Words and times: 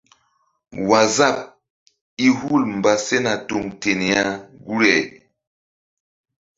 Waazap 0.89 1.37
i 2.25 2.27
hul 2.37 2.63
mba 2.75 2.93
sena 3.05 3.33
tuŋ 3.47 3.65
ten 3.81 3.99
ya 4.11 4.21
guri-ah. 4.65 5.07